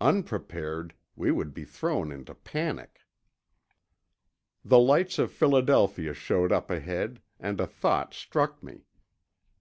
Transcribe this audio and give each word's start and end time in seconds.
Unprepared, 0.00 0.94
we 1.14 1.30
would 1.30 1.54
be 1.54 1.64
thrown 1.64 2.10
into 2.10 2.34
panic. 2.34 3.02
The 4.64 4.80
lights 4.80 5.16
of 5.16 5.30
Philadelphia 5.30 6.12
showed 6.12 6.50
up 6.50 6.72
ahead, 6.72 7.22
and 7.38 7.60
a 7.60 7.68
thought 7.68 8.12
struck 8.12 8.64
me. 8.64 8.86